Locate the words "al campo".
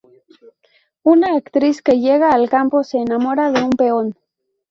2.31-2.83